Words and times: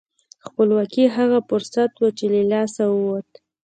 خپلواکي 0.45 1.03
هغه 1.15 1.39
فرصت 1.49 1.91
و 1.97 2.01
چې 2.17 2.25
له 2.33 2.41
لاسه 2.51 2.83
ووت. 2.93 3.29